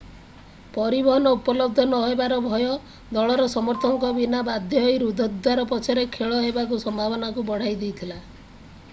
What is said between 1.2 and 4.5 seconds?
ଉପଲବ୍ଧ ନହେବାର ଭୟ ଦଳର ସମର୍ଥକଙ୍କ ବିନା